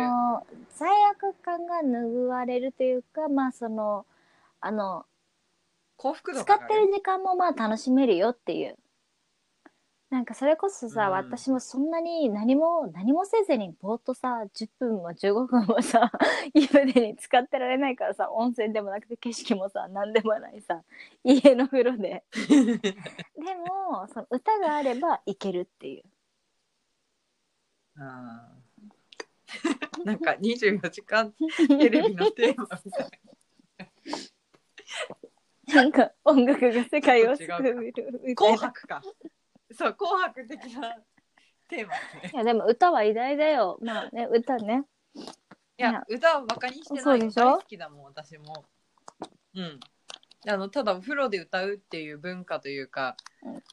[0.76, 4.06] 罪悪感が拭われるというかまあその
[4.62, 5.06] あの
[5.98, 6.74] 幸福度使が上がる。
[6.82, 8.78] ってる時間もまあ楽しめるよっていう
[10.16, 11.12] なんかそれこそさ、うん。
[11.12, 16.10] 私もそんなに何も何もせずにぼーっとさ10分も15分もさ
[16.56, 20.82] 湯船に使ってられないからさ温泉でもなくて景色もさ何でもないさ
[21.22, 22.24] 家の風呂で。
[22.32, 26.04] でもその歌があればいけるっていう。
[28.00, 30.06] あー。
[30.06, 31.34] なんか24時間
[31.68, 33.10] テレビのテーマみたい
[35.76, 35.84] な。
[35.84, 39.02] んか音楽が世界を救う紅白か
[39.76, 40.96] そう紅白的な
[41.68, 41.94] テーマ。
[41.94, 43.78] ねいやでも歌は偉大だよ。
[43.82, 44.10] まあ。
[44.12, 44.84] ね歌ね。
[45.16, 45.24] いい
[45.78, 45.92] や。
[45.92, 47.04] や歌をバカにしてない。
[47.04, 47.46] そうでしょ？
[47.46, 48.66] 大好きだもん私も。
[49.56, 49.80] うん。
[50.48, 53.18] あのただお風呂で歌うっていう文化というか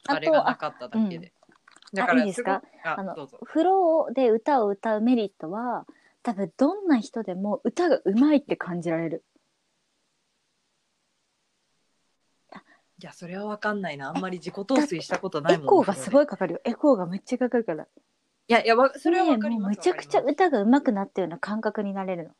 [0.07, 1.31] あれあとあがなかっただけで、
[1.93, 2.63] だあいいですか？
[2.63, 3.37] ごくああのどうぞ。
[3.45, 5.85] 風呂で歌を歌うメリットは
[6.23, 9.23] 多分どんな人でも歌がうまいって感じられる
[13.03, 14.07] いやそれは分かんないな。
[14.07, 16.61] あんまり自己陶酔したことないもんエコーがすいごいかかるよ。
[16.63, 17.83] エコーがめっちゃかかるから。
[17.83, 17.87] い
[18.47, 22.33] やいやわそれは分かりねますもうめちゃくちゃわかり歌がうまくなったような感覚になれる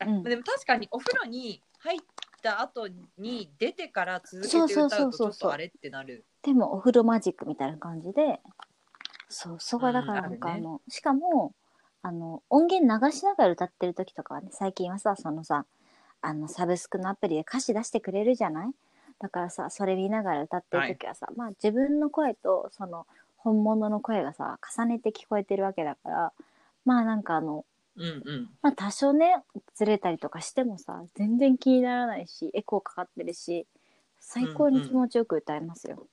[0.00, 0.06] の。
[0.06, 0.22] うん。
[0.22, 1.98] でも確かにお風呂に入っ
[2.40, 2.86] た後
[3.18, 5.26] に出てから続けてそうそう歌とちそううそう。
[5.26, 6.24] ょっとあれってなる。
[6.42, 8.40] でもお風呂マジックみたいな感じで
[9.28, 10.68] そうそこはだからなんかうんあるね。
[10.88, 11.52] しかも
[12.02, 15.66] あの音源流しながら歌ってる時とかはね最近はさそのさ
[16.22, 18.70] あのサブスクのアプリで歌詞出してくれるじゃない？
[19.18, 23.06] だからさそれ見ながら歌ってる時はさ、まあ自分の声とその
[23.36, 26.32] 本物の声がさ重ねて聞こえてるわけだから
[26.84, 27.64] まあなんかあの
[27.96, 28.50] うんうん。
[28.62, 29.42] まあ多少ね
[29.74, 33.66] ずれたりとかしてもさ全然気にならないしエコーかかってるし
[34.18, 36.06] 最高に気持ちよく歌えますよ。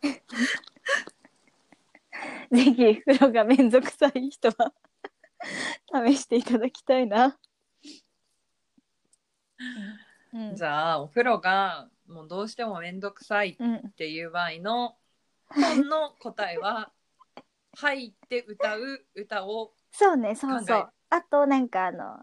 [2.50, 4.72] ぜひ風呂がめんどくさい人は
[5.92, 7.36] 試していただきたいな。
[10.32, 14.96] うんじゃあお風呂がもうどうしても面倒くさいっうん、ていう場合の
[15.48, 16.92] 本の答えは
[17.76, 20.88] 入って歌う歌をそうねそう考えそう。
[21.10, 22.20] あとなんかあの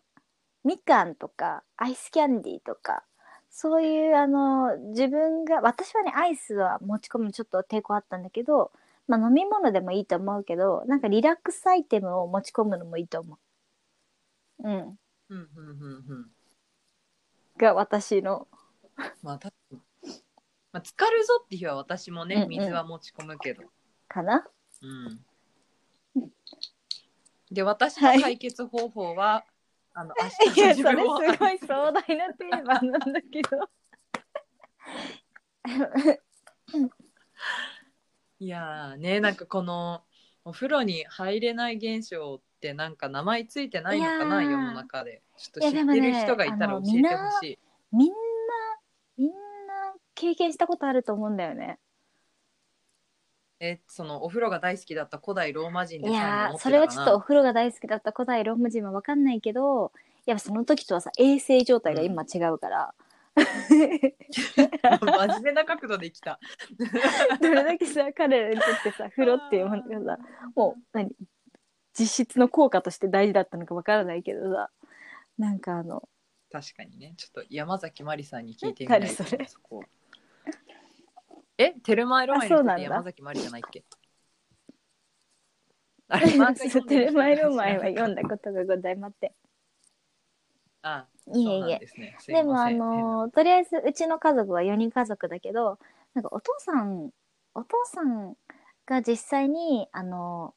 [0.63, 3.03] みかんとかアイスキャンディーとか
[3.49, 8.71] そういうあの自分が私はねアイスは持ち込むのちょっと抵抗あったんだけど、
[9.07, 13.37] まあ、飲み物でもいいと思うけどなんかリラックスアイテムを持ち込むのもいいと思う。
[14.65, 14.97] うん、うん
[15.29, 15.49] うんうん
[16.09, 16.31] うん。
[17.57, 18.47] が私の。
[19.21, 19.79] まあ確かに。
[20.71, 22.49] まあ浸かるぞって日は私もねうんうん。
[22.49, 23.63] 水は持ち込むけど。
[24.07, 24.47] かな。
[24.81, 25.21] うん。
[27.51, 29.45] で私の解決方法は、
[29.93, 30.15] あの
[30.47, 33.69] 明いやそれ日の自分をすごい壮大なテーマなんだけど。
[38.39, 40.03] いやーねなんかこの
[40.43, 47.59] お風呂に入れない現象ってなんか名前ついてないのかないやー世の中でちょっと知ってる人がいたら教えてほしい。
[47.91, 48.15] みんな
[49.17, 49.33] みんな
[50.15, 51.77] 経験したことあると思うんだよね。
[53.59, 56.69] えそのお風呂が大好きだった古代ローマ人でいさえもやー思ってたかな？
[56.69, 59.91] それはちょっとお風呂が大好きだった古代ローマ人は分かんないけど
[60.25, 62.93] やっぱその時とはさ衛生状態が今違うから、
[63.35, 66.39] 真面目な角度で来た。
[67.39, 70.23] どれだけさ彼らにとってさ風呂っていうものがさ
[70.55, 71.11] もう何？
[71.97, 74.69] 実質の効果として大事だったのか分からないけどさ。
[75.37, 76.07] なんかあの
[76.51, 77.13] 確かにね。
[77.17, 79.45] ちょっと山崎まりさんに聞いてみたい誰それ？
[79.47, 79.79] そこ。
[79.79, 79.85] は
[81.57, 81.71] え？
[81.83, 82.77] テルマエロマエの人っあそうなんだ。
[82.77, 83.83] て山崎まりじゃないっけ？
[86.07, 86.27] あれ
[86.87, 89.33] テレマイロマイは 読んだことがございまって。
[90.83, 91.79] あいえいえ。
[91.79, 92.15] ですね。
[92.27, 95.79] でもあのとりあえずうちの家族は4人家族だけど
[96.13, 97.09] なんかお父さん
[97.55, 98.37] お父さん
[98.85, 100.53] が実際にあの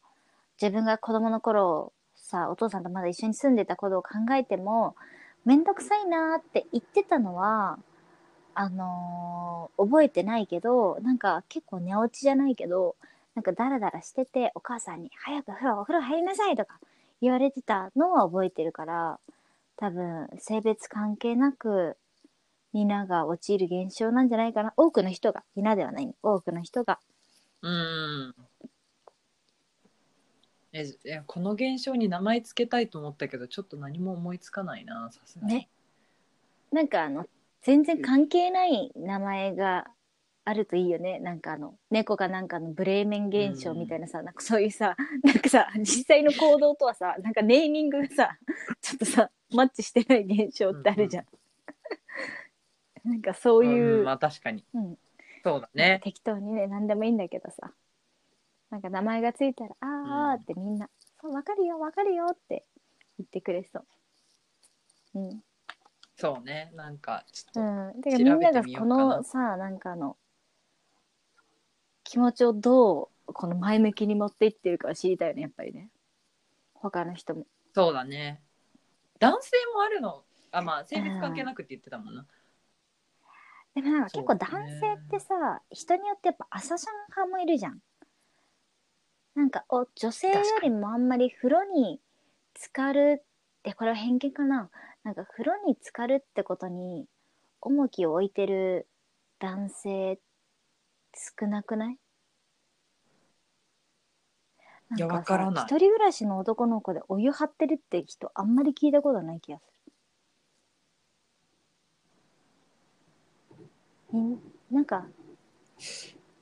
[0.61, 4.97] 自分が子供の頃さお父さんとまだ一緒に住んでたことを考えても
[5.45, 7.79] 面倒くさいなって言ってたのは
[8.55, 12.97] あのー覚えてないけどなんか結構寝落ちじゃないけど
[13.37, 16.81] なんかダラダラしててお母さんに「早く風呂お風呂入りなさい」とか
[17.21, 19.21] 言われてたのは覚えてるから
[19.77, 21.97] 多分性別関係なく
[22.73, 24.75] 皆が陥る現象なんじゃないかな。
[24.77, 26.15] 多くの人が皆ではない。
[26.23, 26.99] 多くの人が。
[27.63, 28.35] うん。
[30.73, 35.55] えいやこの現象に名前つけたいと思ったけどちょっと何も思いつかないなさすがに。
[35.55, 35.69] ね。
[36.71, 37.27] なんかあの
[37.63, 39.87] 全然関係ない名前が
[40.49, 41.19] あるといいよね。
[41.19, 48.39] なんかあの、猫がなんかのブレーメン現象みたいなさ、なんかそういうさ、 なんかさ、実際の行動とはさ、なんかネーミングがさ、
[48.81, 51.27] ちょっとさ、マッチしてない現象ってあるじゃん。
[53.05, 54.65] なんかそういう、うんまあ確かに。
[54.73, 54.99] うん。
[55.45, 56.01] そうだね。
[56.03, 57.75] 適当にね、何でもいいんだけどさ。
[58.71, 60.89] なんか名前がついたら、あーあーってみんな、
[61.21, 62.67] そう、わかるよ、わかるよって
[63.19, 63.81] 言ってくれそ
[65.15, 65.19] う。
[65.21, 65.43] うん。
[66.17, 68.03] そうねなんかちょっと、うん。
[68.03, 70.17] てかみんながこのさ、なんかあの、
[72.05, 75.91] 気持ちをどう、この前向きに持っていってるかは知りたいよね、やっぱりね。
[76.75, 77.47] 他の人も。
[77.75, 78.43] そうだね
[79.19, 80.23] 男性もあるの？
[80.51, 82.25] あまあ性別関係なくって言ってたもんな、
[83.75, 87.79] でもなんか結構男性ってさ、人によってやっぱ朝シャン派もいるじゃん。
[89.39, 92.01] なんかお女性よりもあんまり風呂に
[92.57, 93.25] 浸かるっ
[93.63, 94.69] てこれは偏見かな。
[95.05, 97.07] なんか風呂に浸かるってことに
[97.61, 98.89] 重きを置いてる
[99.39, 100.19] 男性
[101.41, 101.99] 少なくない？
[104.97, 105.65] いやからない。
[105.67, 109.65] 一人暮らしの男の子でお湯張ってるって人あんまり聞いたことない気がす
[114.13, 114.19] る。
[114.19, 114.41] ん
[114.73, 115.07] なんか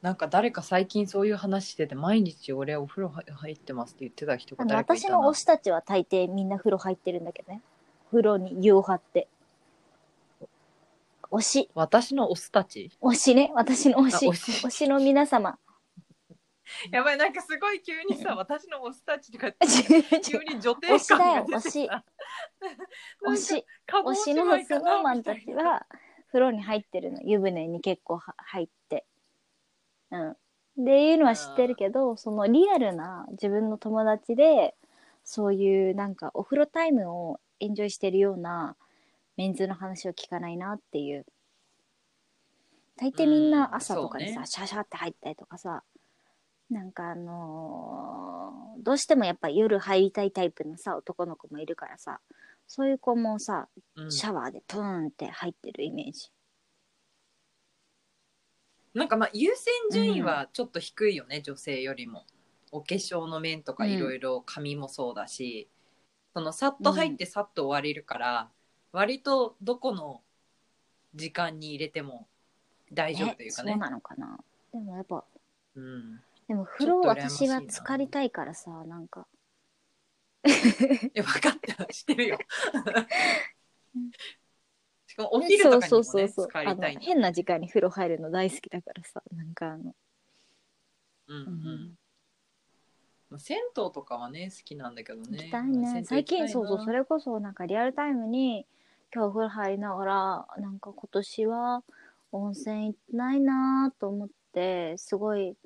[0.06, 5.18] なんか誰か最近そういう話してて毎日俺お風呂入ってますって言ってた人が誰かいたな。
[5.18, 7.60] 私の推したちは大抵みんな風呂入ってるんだけどね。
[8.12, 9.26] 風呂に湯を張って。
[11.32, 11.70] 推し。
[11.74, 12.92] 私のオスたち？
[13.02, 13.50] 推しね。
[13.56, 14.26] 私の推し。
[14.28, 14.66] あ推し。
[14.66, 15.58] 推しの皆様。
[16.92, 19.50] やばいなんかすごい急にさ私のオスたちとか
[20.22, 22.04] 急に女帝推しだ感よが出てきた。
[23.26, 24.34] 推しなんか推し。
[24.34, 25.84] のスノーマンたちは
[26.28, 27.20] 風呂に入ってるの。
[27.24, 29.04] 湯船に結構は入って
[30.10, 30.30] うん。
[30.30, 30.34] っ
[30.84, 34.74] ていうのは知ってるけどそのリアルな自分の友達で
[35.24, 38.76] そういうなんかお風呂タイムをエンジョイしてるような
[39.36, 41.26] メンズの話を聞かないなっていう。
[42.96, 44.46] 大抵みんうんな朝とかにさ、ね。
[44.46, 45.82] シャシャって入ったりとかさ
[46.70, 52.20] なんかあのーどうしてもやっぱ夜入りたいタイプのさ男の子もいるからさ
[52.68, 54.12] そういう子もさうん。
[54.12, 56.30] シャワーでプーンって入ってるイメージ。
[58.96, 62.24] なんかまあ優先順位はちょっと低いよね、女性よりも。
[62.72, 63.90] お化粧の面とかうん。
[63.90, 65.68] いろいろ髪もそうだし、
[66.32, 68.50] そのさっと入ってさっと終われるから、
[68.92, 70.22] 割とどこの
[71.14, 72.26] 時間に入れても
[72.90, 73.72] 大丈夫というかね。
[73.72, 74.38] えそうなのかな？
[74.72, 75.24] でもやっぱ
[75.74, 79.26] うん、でも風呂私は浸かりたいからさなんか。
[80.46, 80.48] い
[81.12, 81.84] や分かった。
[81.86, 82.38] 知ってるよ。
[82.38, 82.46] し
[85.16, 89.94] かもお昼とかにもね浸かあのりたいんだ変な時間に風呂入るの大好きだからさなんかあの。
[91.28, 91.46] うんううん。
[91.46, 91.94] ん
[93.28, 95.38] まあ銭湯とかはね好きなんだけどね。
[95.38, 96.04] 行きたいね。
[96.04, 98.66] 最近そうそうそれれこそなんかリアルタイムに
[99.12, 101.82] 今日お風呂入りながらなんか今年は
[102.32, 105.56] 温泉行ってないなと思ってすごい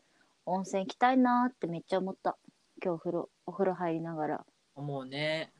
[0.46, 2.36] 温泉行きたいなってめっちゃ思った。
[2.82, 4.46] 今日お風呂お風呂入りながら。
[4.74, 5.53] 思うね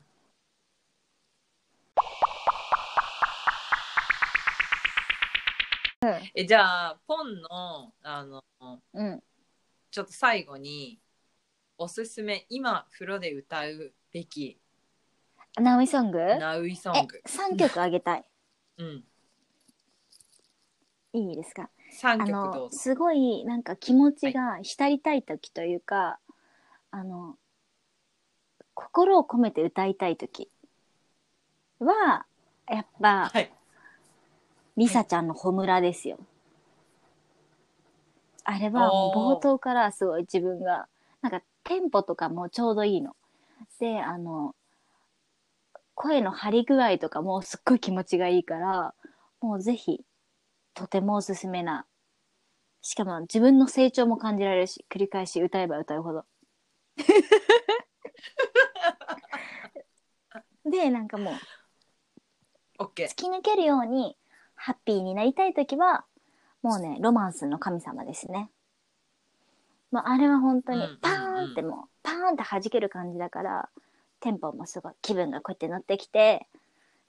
[6.33, 8.43] えじゃあポンのあの
[8.93, 9.23] うん。
[9.91, 10.99] ちょっと最後に
[11.77, 14.57] おすすめ今風呂で歌うべき。
[15.59, 16.17] ナウイソング？
[16.39, 18.25] ナウイソえング、3曲あげたい。
[18.77, 19.03] うん、
[21.13, 21.69] いいですか
[22.01, 22.59] ？3あ曲どうぞ。
[22.61, 26.19] のすごいなんか気持ちが浸りたい時というか、
[26.89, 27.35] あの
[28.73, 30.49] 心を込めて歌いたい時
[31.79, 32.25] は
[32.67, 33.51] やっぱはい
[34.77, 36.17] リサちゃんの「ほむら」ですよ。
[38.43, 40.87] あれはもう冒頭からすごい自分が
[41.21, 43.15] なんかテンポとかもちょうどいいの。
[43.79, 44.55] であの
[45.95, 48.93] 声の張り具合とかもすっごい気持ちがいいから
[49.39, 50.03] もうぜひ
[50.73, 51.85] とてもおすすめな
[52.81, 56.25] しかも自分の成長も感じられるし繰り返し歌えば歌うほど。
[60.65, 61.33] でなんかもう
[62.83, 64.17] 突き抜けるように
[64.61, 66.05] ハッピーになりたい時は
[66.61, 68.49] もうねロマンスの神様ですね。
[69.91, 73.69] まあ、あれは本当にパーンってもうパーンって弾ける感じだから
[74.21, 76.47] テンポもすごい気分がこうやって乗ってきて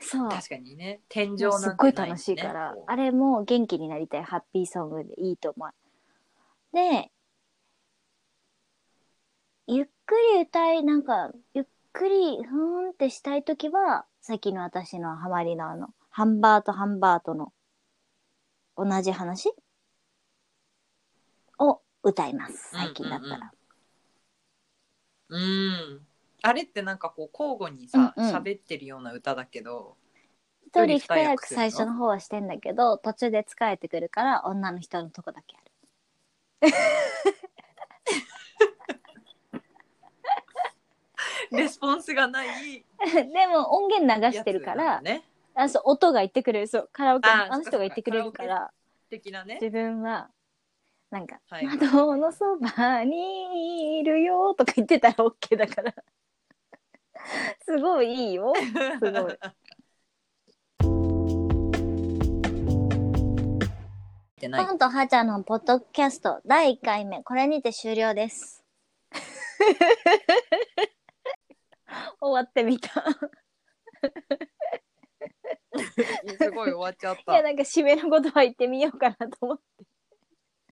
[0.00, 0.28] そう。
[0.30, 1.00] 確かにね。
[1.08, 5.70] 天井もなんてうすっごい楽しいから、あれも元気になりたいハッピーソングでいいと思う。
[6.72, 7.10] で
[9.66, 17.54] ゆっくり歌いなんかゆっくりふーんってしたい時はさっきの私のハマりのあのハンバートハンバートの
[18.76, 19.50] 同じ話
[21.58, 23.52] を歌います最近だったら。
[25.30, 26.06] うん
[26.42, 29.96] あれってなんかこう交互にさうんうん喋、ってるような歌だけど
[30.66, 35.60] 一人二役役最初の方はしてんだけど途中で疲れてくるから女の人のとこだけあ
[36.66, 36.72] る。
[41.52, 45.22] レスポンスがない でも音源流してるから、のね
[45.54, 46.66] あそう音が言ってくれる。
[46.66, 48.70] そうカラオケのあの人が言ってくれるから。
[49.10, 49.58] 的なね。
[49.60, 50.30] 自分は
[51.10, 55.94] なんか、はい窓のそばにいるよとか言ってたら OK だから。
[57.64, 58.52] すごいいいよ。
[58.98, 59.38] すごい。
[64.42, 67.22] てないポンとハチャのポッドキャスト第1回目。
[67.22, 68.64] これにて終了です。
[72.20, 73.04] 終わってみた
[76.38, 79.84] すごい終わっちゃっいやたなんか締めの言葉言ってみようかなと思って。